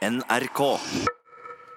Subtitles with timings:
[0.00, 0.78] NRK.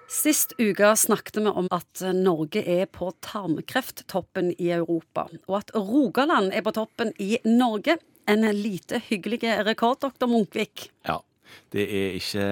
[0.08, 6.54] Sist uke snakket vi om at Norge er på tarmkrefttoppen i Europa, og at Rogaland
[6.56, 7.98] er på toppen i Norge.
[8.24, 10.86] En lite hyggelig rekord, doktor Munkvik.
[11.04, 11.18] Ja.
[11.70, 12.46] Det er ikke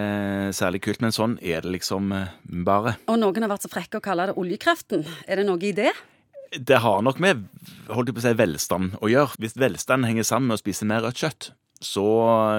[0.53, 2.35] særlig kult, men sånn er det liksom eh,
[2.69, 2.99] bare.
[3.09, 5.07] Og noen har vært så frekke å kalle det oljekreften.
[5.25, 5.95] Er det noe i det?
[6.53, 7.47] Det har nok med
[7.89, 9.41] holdt jeg på å si, velstand å gjøre.
[9.41, 11.49] Hvis velstand henger sammen med å spise mer rødt kjøtt,
[11.81, 12.07] så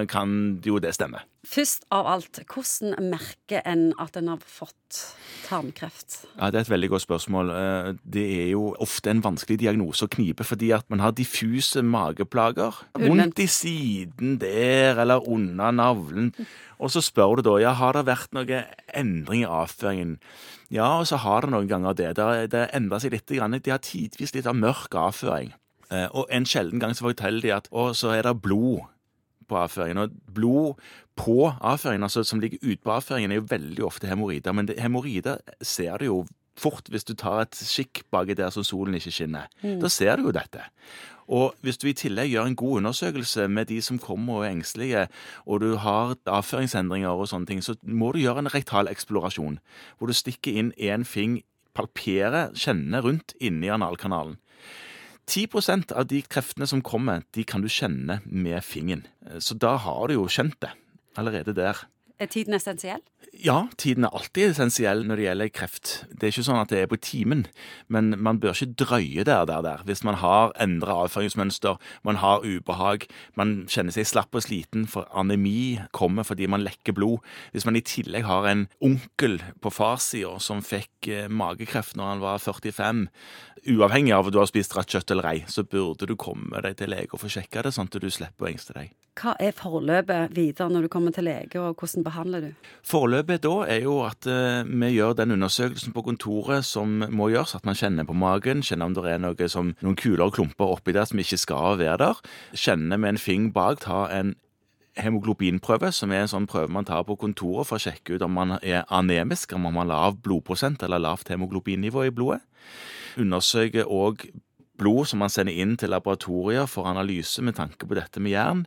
[0.10, 1.22] kan jo det stemme.
[1.44, 5.00] Først av alt, hvordan merker en at en har fått
[5.50, 6.22] tarmkreft?
[6.38, 7.50] Ja, Det er et veldig godt spørsmål.
[7.52, 11.84] Eh, Det er jo ofte en vanskelig diagnose å knipe, fordi at man har diffuse
[11.84, 12.72] mageplager.
[12.96, 16.34] Vondt i siden der, eller under navlen.
[16.80, 20.20] Og så spør du da ja, har det vært noen endring i avføringen.
[20.72, 22.16] Ja, og så har det noen ganger det.
[22.16, 23.28] Det, det endrer seg litt.
[23.28, 23.40] De
[23.72, 25.52] har tidvis litt av mørk avføring.
[25.92, 28.88] Eh, Og en sjelden gang så forteller de at å, så er det blod
[29.48, 30.06] på avføringen.
[30.06, 30.80] Og blod
[31.20, 34.56] på avføringen, altså som ligger ute på avføringen, er jo veldig ofte hemoroider.
[34.56, 36.24] Men hemoroider ser du jo
[36.60, 39.50] fort hvis du tar et skikk baki der som solen ikke skinner.
[39.82, 40.62] Da ser du jo dette.
[41.28, 44.52] Og hvis du i tillegg gjør en god undersøkelse med de som kommer og er
[44.52, 45.08] engstelige,
[45.46, 49.60] og du har avføringsendringer og sånne ting, så må du gjøre en rektal eksplorasjon,
[49.98, 51.42] hvor du stikker inn én fing,
[51.74, 54.36] palperer, kjenner rundt inni analkanalen.
[55.30, 59.06] 10% av de kreftene som kommer, de kan du kjenne med fingeren.
[59.40, 60.74] Så da har du jo kjent det
[61.20, 61.86] allerede der.
[62.22, 63.02] Er tiden essensiell?
[63.34, 65.92] Ja, tiden er alltid essensiell når det gjelder kreft.
[66.12, 67.42] Det er ikke sånn at det er på timen,
[67.90, 69.82] men man bør ikke drøye der, der, der.
[69.88, 73.08] Hvis man har endra avføringsmønster, man har ubehag,
[73.40, 77.26] man kjenner seg slapp og sliten, for anemi kommer fordi man lekker blod.
[77.56, 82.24] Hvis man i tillegg har en onkel på farssida som fikk eh, magekreft når han
[82.24, 83.08] var 45,
[83.74, 86.78] uavhengig av om du har spist rødt kjøtt eller ei, så burde du komme deg
[86.78, 88.94] til lege og få sjekka det, sånn at du slipper å engste deg.
[89.14, 92.70] Hva er forløpet videre når du kommer til lege, og hvordan behandler du?
[92.88, 97.54] Forløpet da er jo at eh, vi gjør den undersøkelsen på kontoret som må gjøres,
[97.60, 100.74] at man kjenner på magen, kjenner om det er noe som, noen kuler og klumper
[100.74, 102.24] oppi der som ikke skal være der,
[102.58, 104.34] kjenner med en fing bak, ta en
[104.98, 108.34] hemoglobinprøve, som er en sånn prøve man tar på kontoret for å sjekke ut om
[108.38, 112.42] man er anemisk, om man har lav blodprosent eller lavt hemoglobinnivå i blodet.
[113.22, 114.26] Undersøker òg
[114.84, 118.66] blod som man sender inn til laboratorier for analyse med tanke på dette med jern,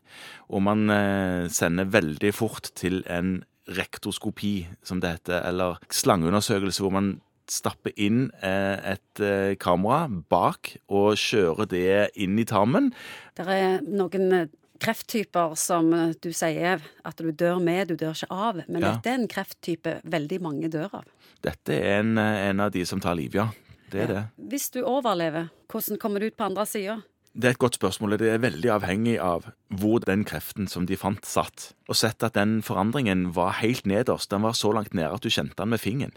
[0.48, 3.38] og man eh, sender veldig fort til en
[3.76, 7.16] rektoskopi, som det heter, eller slangeundersøkelse, hvor man
[7.50, 11.88] stapper inn eh, et eh, kamera bak og kjører det
[12.22, 12.92] inn i tarmen.
[13.38, 14.48] Det er noen
[14.82, 15.88] krefttyper som
[16.22, 18.58] du sier at du dør med, du dør ikke av.
[18.68, 18.94] Men Ja.
[18.94, 21.06] dette er en krefttype veldig mange dør av.
[21.46, 23.48] Dette er en, en av de som tar liv, ja.
[23.92, 24.22] Det er det.
[24.36, 27.00] Hvis du overlever, hvordan kommer du ut på andre sida?
[27.36, 28.16] Det er et godt spørsmål.
[28.16, 31.74] Det er veldig avhengig av hvor den kreften som de fant, satt.
[31.84, 34.30] Og sett at den forandringen var helt nederst.
[34.32, 36.16] Den var så langt nede at du kjente den med fingeren.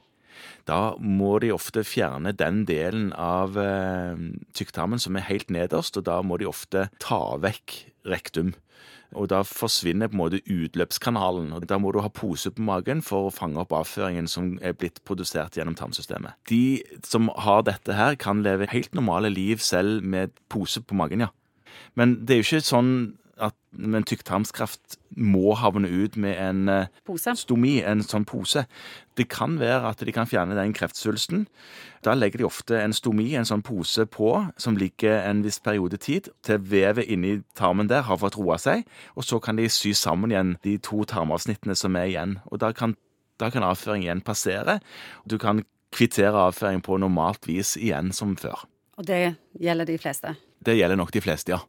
[0.70, 4.20] Da må de ofte fjerne den delen av eh,
[4.58, 7.78] tykktarmen som er helt nederst, og da må de ofte ta vekk
[8.10, 8.54] rektum.
[9.18, 13.02] Og da forsvinner på en måte utløpskanalen, og da må du ha pose på magen
[13.06, 16.38] for å fange opp avføringen som er blitt produsert gjennom tarmsystemet.
[16.52, 21.26] De som har dette her, kan leve helt normale liv selv med pose på magen,
[21.26, 21.34] ja.
[21.98, 22.94] Men det er jo ikke sånn
[23.42, 27.34] at med en tykktarmskreft må havne ut med en eh, Pose?
[27.40, 28.66] stomi, en sånn pose.
[29.20, 31.48] Det kan være at de kan fjerne den kreftsvulsten.
[32.06, 36.00] Da legger de ofte en stomi, en sånn pose på, som ligger en viss periode
[36.02, 38.86] tid, til vevet inni tarmen der har fått roa seg,
[39.16, 42.38] og så kan de sy sammen igjen de to tarmavsnittene som er igjen.
[42.52, 42.96] Og da kan,
[43.42, 44.80] da kan avføring igjen passere.
[45.28, 48.68] Du kan kvittere avføring på normalt vis igjen som før.
[49.00, 50.36] Og det gjelder de fleste.
[50.66, 51.64] Det gjelder nok de fleste, ja.